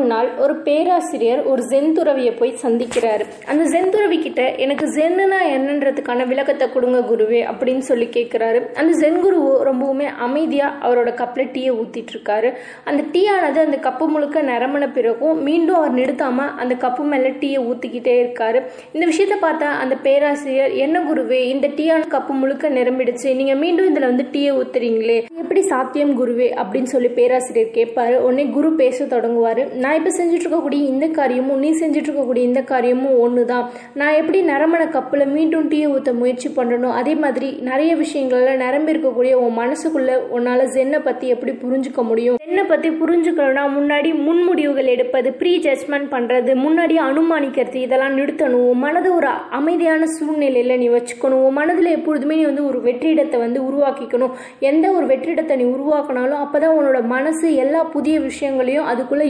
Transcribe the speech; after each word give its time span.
ஒரு 0.00 0.08
நாள் 0.08 0.28
ஒரு 0.36 0.54
பேராசிரியர் 0.56 1.40
ஒரு 1.44 1.62
ஜென் 1.62 1.92
துறவியை 1.92 2.32
போய் 2.32 2.54
சந்திக்கிறாரு. 2.62 3.24
அந்த 3.46 3.62
ஜென் 3.72 3.88
துறவி 3.88 4.18
கிட்ட 4.18 4.54
எனக்கு 4.54 4.86
ஜென்னுனா 4.86 5.38
என்னன்றதுக்கான 5.56 6.26
விளக்கத்தை 6.26 6.72
கொடுங்க 6.72 6.98
குருவே 6.98 7.40
அப்படின்னு 7.52 7.78
சொல்லி 7.78 8.08
கேட்குறாரு 8.16 8.72
அந்த 8.72 8.92
ஜென் 9.00 9.18
குரு 9.20 9.40
ரொம்பவுமே 9.64 10.06
அமைதியாக 10.18 10.88
அவரோட 10.88 11.10
கப்பில் 11.20 11.50
டீயை 11.56 11.72
ஊற்றிட்டு 11.80 12.14
இருக்காரு. 12.16 12.52
அந்த 12.84 13.04
டீ 13.12 13.26
ஆனது 13.26 13.60
அந்த 13.60 13.78
கப்பு 13.82 14.06
முழுக்க 14.06 14.42
நிரம்பின 14.42 14.92
பிறகும் 14.92 15.42
மீண்டும் 15.42 15.76
அவர் 15.76 15.92
நிறுத்தாமல் 15.92 16.54
அந்த 16.56 16.74
கப்பு 16.74 17.04
மேலே 17.12 17.30
டீயை 17.30 17.60
ஊற்றிக்கிட்டே 17.70 18.14
இருக்காரு. 18.22 18.58
இந்த 18.92 19.06
விஷயத்த 19.06 19.38
பார்த்தா 19.42 19.68
அந்த 19.84 19.94
பேராசிரியர் 19.96 20.70
என்ன 20.70 21.04
குருவே 21.12 21.40
இந்த 21.54 21.68
டீயான 21.68 22.02
கப்பு 22.16 22.34
முழுக்க 22.42 22.70
நிரம்பிடுச்சு. 22.70 23.34
நீங்கள் 23.34 23.56
மீண்டும் 23.56 23.90
இதில் 23.90 24.08
வந்து 24.10 24.26
டீயை 24.32 24.52
ஊத்துறீங்களே. 24.60 25.18
எப்படி 25.42 25.62
சாத்தியம் 25.62 26.14
குருவே? 26.20 26.50
அப்படின்னு 26.62 26.90
சொல்லி 26.94 27.08
பேராசிரியர் 27.08 27.74
கேட்பாரு 27.74 28.16
உடனே 28.16 28.46
குரு 28.46 28.72
பேச 28.72 29.04
தொடங்குவாரு. 29.04 29.62
நான் 29.90 30.00
இப்போ 30.00 30.10
செஞ்சிட்ருக்கக்கூடிய 30.16 30.80
இந்த 30.90 31.06
காரியமும் 31.16 31.62
நீ 31.62 31.68
செஞ்சிட்ருக்கக்கூடிய 31.78 32.42
இந்த 32.48 32.60
காரியமும் 32.68 33.16
ஒன்று 33.22 33.42
தான் 33.44 33.64
நான் 34.00 34.18
எப்படி 34.18 34.40
நரம்பண 34.50 34.82
கப்பில் 34.92 35.24
மீண்டும் 35.32 35.66
டீயை 35.70 35.88
ஊற்ற 35.94 36.12
முயற்சி 36.18 36.48
பண்ணணும் 36.58 36.94
அதே 36.98 37.14
மாதிரி 37.22 37.48
நிறைய 37.68 37.92
விஷயங்களில் 38.02 38.60
நிரம்பி 38.62 38.92
இருக்கக்கூடிய 38.94 39.32
உன் 39.44 39.56
மனசுக்குள்ள 39.60 40.10
உன்னால் 40.34 40.62
ஜென்னை 40.74 40.98
பற்றி 41.06 41.28
எப்படி 41.34 41.54
புரிஞ்சுக்க 41.62 42.02
முடியும்? 42.10 42.36
ஜென்னை 42.44 42.64
பற்றி 42.68 42.92
புரிஞ்சுக்கணும்னா 43.00 43.64
முன்னாடி 43.78 44.12
முன்முடிவுகள் 44.26 44.92
எடுப்பது 44.94 45.32
ப்ரீ 45.40 45.54
ஜட்ஜ்மெண்ட் 45.66 46.08
பண்ணுறது 46.14 46.54
முன்னாடி 46.64 46.96
அனுமானிக்கிறது 47.08 47.80
இதெல்லாம் 47.86 48.16
நிறுத்தணும். 48.20 48.64
உன் 48.70 48.82
மனதை 48.86 49.10
ஒரு 49.18 49.32
அமைதியான 49.58 50.08
சூழ்நிலையில் 50.18 50.80
நீ 50.84 50.88
வச்சுக்கணும். 50.94 51.42
உன் 51.48 51.58
மனதில் 51.60 51.94
எப்பொழுதுமே 51.96 52.38
நீ 52.40 52.46
வந்து 52.52 52.68
ஒரு 52.70 52.80
வெற்றிடத்தை 52.88 53.40
வந்து 53.46 53.62
உருவாக்கிக்கணும். 53.68 54.32
எந்த 54.70 54.86
ஒரு 55.00 55.08
வெற்றிடத்தை 55.14 55.58
நீ 55.62 55.68
உருவாக்கினாலும் 55.74 56.44
அப்போ 56.46 56.60
தான் 56.60 56.78
உன்னோட 56.78 57.02
மனசு 57.16 57.46
எல்லா 57.66 57.82
புதிய 57.96 58.16
விஷயங்களையும் 58.30 58.88
அதுக்குள்ளே 58.90 59.08
அதுக்குள்ள 59.12 59.26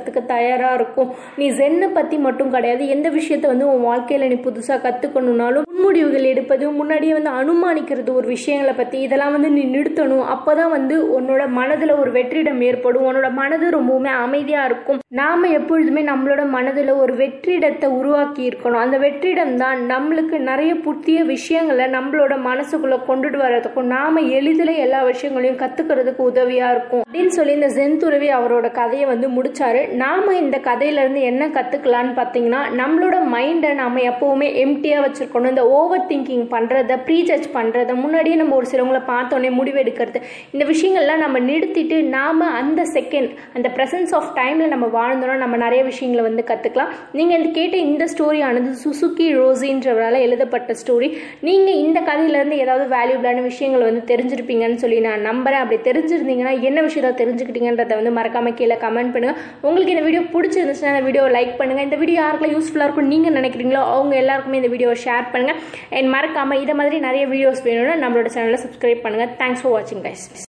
கற்றுக்க 0.00 0.24
தயாராக 0.34 0.76
இருக்கும். 0.80 1.12
நீ 1.42 1.48
ஜென்னை 1.60 1.90
பற்றி 1.96 2.18
மட்டும் 2.26 2.52
கிடையாது 2.56 2.84
எந்த 2.96 3.08
விஷயத்த 3.18 3.46
வந்து 3.52 3.70
உன் 3.72 3.86
வாழ்க்கையில் 3.88 4.30
நீ 4.32 4.38
புதுசாக 4.48 4.80
கற்றுக்கணுன்னாலும் 4.86 5.66
முன்முடிவுகள் 5.70 6.30
எடுப்பது 6.30 6.64
முன்னாடியே 6.78 7.12
வந்து 7.16 7.30
அனுமானிக்கிறது 7.40 8.10
ஒரு 8.18 8.26
விஷயங்களை 8.34 8.74
பற்றி 8.76 8.96
இதெல்லாம் 9.06 9.34
வந்து 9.36 9.50
நீ 9.56 9.62
நிறுத்தணும். 9.76 10.24
அப்போ 10.34 10.52
தான் 10.60 10.72
வந்து 10.76 10.96
உன்னோட 11.16 11.42
மனதில் 11.58 11.92
ஒரு 12.02 12.10
வெற்றிடம் 12.16 12.60
ஏற்படும். 12.68 13.06
உன்னோட 13.08 13.28
மனது 13.40 13.66
ரொம்பவுமே 13.76 14.12
அமைதியாக 14.24 14.68
இருக்கும். 14.70 15.00
நாம் 15.20 15.46
எப்பொழுதுமே 15.58 16.02
நம்மளோட 16.10 16.42
மனதில் 16.56 16.92
ஒரு 17.02 17.12
வெற்றிடத்தை 17.22 17.88
உருவாக்கி 18.00 18.42
இருக்கணும். 18.50 18.82
அந்த 18.84 18.98
வெற்றிடம் 19.04 19.54
தான் 19.62 19.78
நம்மளுக்கு 19.92 20.36
நிறைய 20.50 20.72
புதிய 20.86 21.18
விஷயங்களை 21.34 21.86
நம்மளோட 21.96 22.34
மனசுக்குள்ளே 22.48 22.98
கொண்டுட்டு 23.08 23.40
வர்றதுக்கும் 23.44 23.90
நாம் 23.96 24.20
எளிதில் 24.38 24.74
எல்லா 24.84 25.00
விஷயங்களையும் 25.10 25.60
கற்றுக்கிறதுக்கு 25.62 26.24
உதவியாக 26.32 26.74
இருக்கும். 26.76 27.04
அப்படின்னு 27.06 27.34
சொல்லி 27.38 27.54
இந்த 27.58 27.70
ஜென் 27.78 28.00
துறவி 28.04 28.30
அவரோட 28.38 28.66
கதையை 28.80 29.08
வந்து 29.12 29.28
முடிச்சாரு. 29.36 29.82
நாம் 29.96 30.28
இந்த 30.30 30.58
கதையிலேருந்து 30.58 31.20
என்ன 31.20 31.46
கற்றுக்கலான்னு 31.46 32.12
பார்த்தீங்கன்னா 32.16 32.60
நம்மளோட 32.80 33.16
மைண்டை 33.34 33.74
நம்ம 33.74 34.00
எப்போவுமே 34.00 34.48
எம்டியாக 34.64 35.04
வச்சுருக்கணும். 35.04 35.48
இந்த 35.48 35.68
ஓவர் 35.68 36.06
திங்கிங் 36.06 36.46
பண்ணுறத 36.54 36.98
ப்ரீ 37.04 37.22
ஜட்ஜ் 37.22 37.48
முன்னாடியே 37.94 38.36
நம்ம 38.36 38.54
ஒரு 38.54 38.66
சிலவங்களை 38.66 39.02
பார்த்தோன்னே 39.06 39.50
முடிவெடுக்கிறது. 39.58 40.20
இந்த 40.52 40.64
விஷயங்கள்லாம் 40.64 41.16
நம்ம 41.16 41.38
நிறுத்திட்டு 41.38 42.02
நாம் 42.02 42.40
அந்த 42.40 42.82
செகண்ட் 42.82 43.30
அந்த 43.54 43.68
ப்ரெசன்ஸ் 43.76 44.14
ஆஃப் 44.14 44.30
டைமில் 44.34 44.68
நம்ம 44.68 44.86
வாழ்ந்தோம்னா 44.86 45.36
நம்ம 45.36 45.56
நிறைய 45.56 45.82
விஷயங்களை 45.82 46.22
வந்து 46.22 46.44
கற்றுக்கலாம் 46.50 46.92
நீங்கள் 47.12 47.38
இந்த 47.38 47.50
கேட்ட 47.50 47.76
இந்த 47.76 48.04
ஸ்டோரியானது 48.04 48.70
சுசுகி 48.84 49.32
ரோசின்றவரால் 49.32 50.18
எழுதப்பட்ட 50.20 50.74
ஸ்டோரி 50.82 51.16
நீங்கள் 51.40 51.74
இந்த 51.74 52.00
கதையிலேருந்து 52.00 52.56
ஏதாவது 52.56 52.86
வேல்யூபிளான 52.96 53.42
விஷயங்களை 53.42 53.84
வந்து 53.90 54.04
தெரிஞ்சிருப்பீங்கன்னு 54.12 54.74
சொல்லி 54.74 55.00
நான் 55.00 55.20
நம்புகிறேன் 55.20 55.60
அப்படி 55.60 55.80
தெரிஞ்சிருந்தீங்கன்னா 55.90 56.60
என்ன 56.60 56.82
விஷயத்தை 56.82 57.26
தெரிஞ்சுக்கிட்டீங்கன்றதை 57.26 57.96
வந்து 57.96 58.10
மறக்காமல் 58.10 58.54
கீழே 58.54 58.74
கமெண்ட் 58.74 59.14
பண்ணுங்கள் 59.16 59.38
உங்களுக்கு 59.62 59.79
இந்த 59.94 60.04
வீடியோ 60.08 60.22
பிடிச்சிருந்துச்சுன்னா 60.34 60.92
இந்த 60.94 61.04
வீடியோ 61.08 61.24
லைக் 61.36 61.54
பண்ணுங்க. 61.60 61.82
இந்த 61.88 61.98
வீடியோ 62.02 62.18
யாருக்கெல்லாம் 62.22 62.56
யூஸ்ஃபுல்லாக 62.56 62.88
இருக்கும் 62.88 63.10
நீங்க 63.14 63.30
நினைக்கிறீங்களோ 63.38 63.82
அவங்க 63.94 64.14
எல்லாருக்குமே 64.22 64.60
இந்த 64.62 64.72
வீடியோவை 64.74 64.98
ஷேர் 65.06 65.32
பண்ணுங்க. 65.32 65.54
அண்ட் 65.96 66.10
மறக்காம 66.16 66.60
இதை 66.66 66.76
மாதிரி 66.82 66.98
நிறைய 67.08 67.24
வீடியோஸ் 67.32 67.66
வேணும்னா 67.70 67.96
நம்மளோட 68.04 68.30
சேனலை 68.36 68.60
சப்ஸ்கிரைப் 68.66 69.04
பண்ணுங்கள் 69.06 69.34
தேங்க்ஸ் 69.42 69.64
ஃபார் 69.64 69.76
வாட்சிங் 69.78 70.06
கைஸ் 70.08 70.49